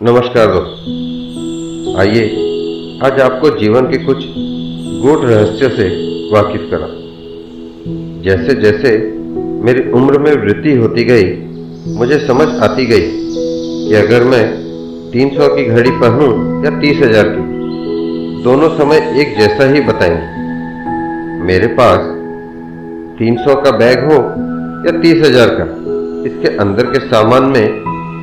[0.00, 2.22] नमस्कार दोस्त। आइए,
[3.04, 4.24] आज आपको जीवन के कुछ
[5.02, 5.86] गूढ़ रहस्य से
[6.32, 6.88] वाकिफ करा।
[8.22, 8.90] जैसे जैसे
[9.64, 11.24] मेरी उम्र में वृद्धि होती गई,
[11.98, 14.42] मुझे समझ आती गई कि अगर मैं
[15.12, 21.66] 300 की घड़ी पहनूं या तीस हज़ार की, दोनों समय एक जैसा ही बताएँगे मेरे
[21.66, 22.12] पास
[23.18, 24.20] 300 का बैग हो
[24.86, 25.72] या तीस हज़ार का,
[26.28, 27.66] इसके अंदर के सामान में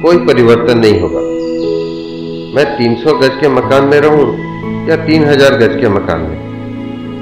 [0.04, 1.30] कोई परिवर्तन नहीं होगा।
[2.56, 4.24] मैं 300 गज के मकान में रहूँ
[4.88, 6.40] या 3000 गज के मकान में?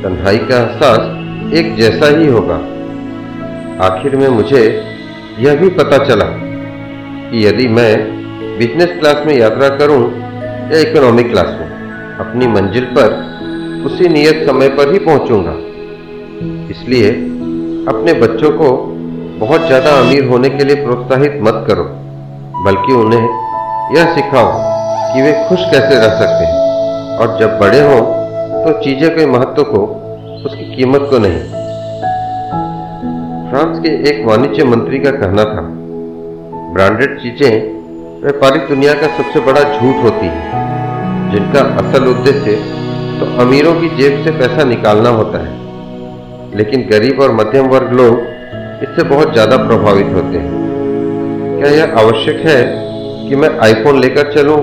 [0.03, 2.55] तन्हाई का एहसास एक जैसा ही होगा।
[3.85, 4.61] आखिर में मुझे
[5.39, 7.91] यह भी पता चला कि यदि मैं
[8.59, 10.01] बिज़नेस क्लास में यात्रा करूँ
[10.71, 11.67] या इकोनॉमिक क्लास में,
[12.19, 13.13] अपनी मंजिल पर
[13.85, 15.55] उसी नियत समय पर ही पहुंचूँगा।
[16.73, 17.11] इसलिए
[17.93, 18.71] अपने बच्चों को
[19.39, 21.83] बहुत ज़्यादा अमीर होने के लिए प्रोत्साहित मत करो,
[22.65, 23.23] बल्कि उन्हें
[23.97, 24.77] यह सिखाओ
[25.09, 26.57] कि वे खुश कैसे रह सकते हैं?
[27.17, 28.01] और जब बड़े हों
[28.63, 29.79] तो चीज़ों के महत्व को,
[30.45, 31.39] उसकी कीमत को नहीं।
[33.49, 35.61] फ्रांस के एक वाणिज्य मंत्री का कहना था,
[36.73, 37.51] ब्रांडेड चीज़ें
[38.21, 40.41] व्यापारिक दुनिया का सबसे बड़ा झूठ होती है,
[41.31, 42.55] जिनका असल उद्देश्य
[43.19, 48.19] तो अमीरों की जेब से पैसा निकालना होता है। लेकिन गरीब और मध्यम वर्ग लोग
[48.83, 50.57] इससे बहुत ज़्यादा प्रभावित होते हैं।
[51.57, 52.61] क्या यह आवश्यक है
[53.29, 54.57] कि मैं आईफोन लेकर चलूँ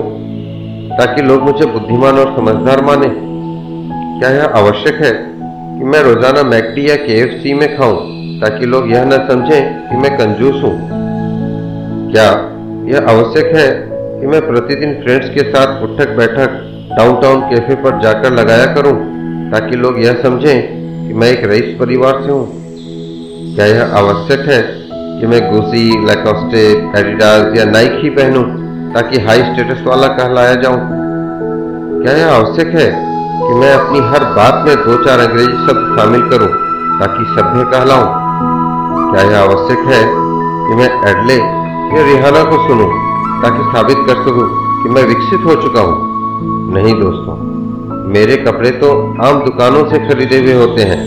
[0.99, 3.07] ताकि लोग मुझे बुद्धिमान और समझदार माने।
[4.19, 5.11] क्या यह आवश्यक है
[5.79, 7.97] कि मैं रोज़ाना मैकडी या के में खाऊं,
[8.41, 10.73] ताकि लोग यह न समझें कि मैं कंजूस हूँ?
[12.11, 12.29] क्या
[12.87, 13.67] यह आवश्यक है
[14.21, 16.63] कि मैं प्रतिदिन फ्रेंड्स के साथ उठक बैठक
[16.97, 18.93] डाउनटाउन कैफ़े पर जाकर लगाया करूँ,
[19.51, 20.61] ताकि लोग यह समझें
[21.07, 22.47] कि मैं एक रईस परिवार से हूँ?
[23.55, 24.61] क्या यह आवश्यक है
[25.19, 26.67] कि मैं गुसी लैकोस्टे
[26.99, 28.43] एडिडास या नाइक ही पहनूं
[28.93, 30.79] ताकि हाई स्टेटस वाला कहलाया जाऊँ।
[32.01, 32.87] क्या यह आवश्यक है
[33.39, 36.47] कि मैं अपनी हर बात में दो चार अंग्रेज़ी शब्द शामिल करूँ
[36.99, 38.07] ताकि सभ्य कहलाऊं?
[39.11, 40.01] क्या यह आवश्यक है
[40.67, 42.89] कि मैं एडले या रिहाना को सुनूं
[43.43, 44.47] ताकि साबित कर सकूँ
[44.83, 45.95] कि मैं विकसित हो चुका हूँ?
[46.73, 47.35] नहीं दोस्तों,
[48.13, 48.89] मेरे कपड़े तो
[49.23, 50.99] आम दुकानों से खरीदे हुए होते हैं।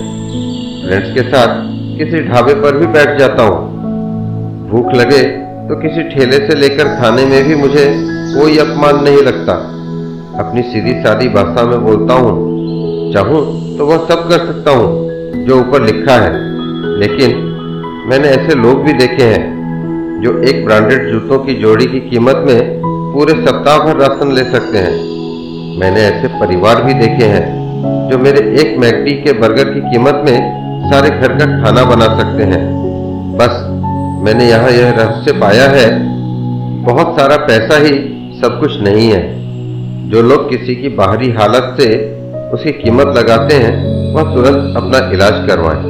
[0.84, 1.60] फ्रेंड्स के साथ
[1.99, 3.59] किसी ढाबे पर भी बैठ जाता हूँ।
[4.71, 5.22] भूख लगे
[5.70, 7.84] तो किसी ठेले से लेकर खाने में भी मुझे
[8.34, 9.53] कोई अपमान नहीं लगता।
[10.41, 12.32] अपनी सीधी सादी भाषा में बोलता हूँ,
[13.14, 13.42] चाहूँ
[13.78, 16.32] तो वह सब कर सकता हूँ, जो ऊपर लिखा है।
[16.98, 17.36] लेकिन
[18.08, 22.81] मैंने ऐसे लोग भी देखे हैं, जो एक ब्रांडेड जूतों की जोड़ी की कीमत में
[23.14, 27.47] पूरे सप्ताह भर राशन ले सकते हैं। मैंने ऐसे परिवार भी देखे हैं,
[28.10, 30.37] जो मेरे एक मैगडी के बर्गर की कीमत में
[30.91, 32.64] सारे घर का खाना बना सकते हैं।
[33.38, 33.69] बस
[34.20, 35.86] मैंने यहाँ यह रहस्य पाया है,
[36.84, 37.92] बहुत सारा पैसा ही
[38.41, 39.22] सब कुछ नहीं है।
[40.10, 41.86] जो लोग किसी की बाहरी हालत से
[42.54, 43.72] उसकी कीमत लगाते हैं,
[44.14, 45.82] वह तुरंत अपना इलाज करवाएँ।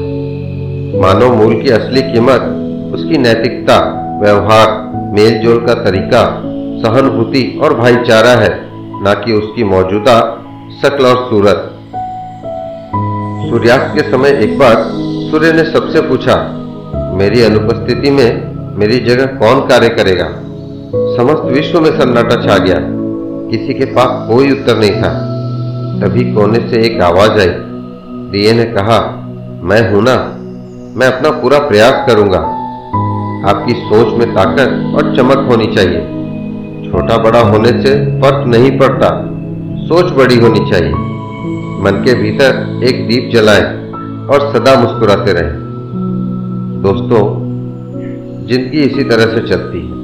[1.00, 2.40] मानव मूल की असली कीमत,
[2.94, 3.78] उसकी नैतिकता,
[4.22, 4.68] व्यवहार
[5.14, 6.22] मेल जोल का तरीका,
[6.82, 8.50] सहानुभूति और भाईचारा है,
[9.02, 10.18] न कि उसकी मौजूदा
[10.82, 11.66] शक्ल और सूरत।
[13.50, 14.74] सूर्यास्त के समय एक बार
[15.30, 16.59] सूर्य ने सबसे पूछा
[17.20, 20.24] मेरी अनुपस्थिति में मेरी जगह कौन कार्य करेगा?
[21.16, 22.76] समस्त विश्व में सन्नाटा छा गया।
[23.50, 25.08] किसी के पास कोई उत्तर नहीं था।
[26.00, 27.46] तभी कोने से एक आवाज़ आई।
[28.30, 29.28] दिए ने कहा,
[29.62, 30.36] मैं हूँ ना।
[30.96, 32.38] मैं अपना पूरा प्रयास करूँगा।
[33.50, 36.00] आपकी सोच में ताकत और चमक होनी चाहिए।
[36.90, 39.28] छोटा बड़ा होने से फ़र्क नहीं पड़ता।
[39.86, 40.92] सोच बड़ी होनी चाहिए।
[41.80, 43.90] मन के भीतर एक दीप जलाएँ
[44.26, 45.69] और सदा मुस्कुराते रहें।
[46.82, 47.22] दोस्तों,
[48.48, 49.96] ज़िंदगी इसी तरह से चलती है।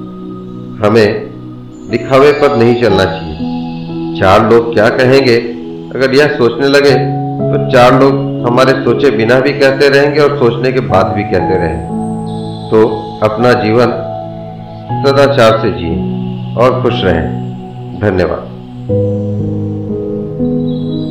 [0.81, 5.37] हमें दिखावे पर नहीं चलना चाहिए। चार लोग क्या कहेंगे?
[5.97, 10.72] अगर यह सोचने लगे तो चार लोग हमारे सोचे बिना भी कहते रहेंगे और सोचने
[10.72, 11.94] के बाद भी कहते रहेंगे
[12.70, 12.87] तो
[13.25, 13.97] अपना जीवन
[15.03, 15.97] सदाचार से जिए
[16.56, 18.56] और खुश रहें। धन्यवाद।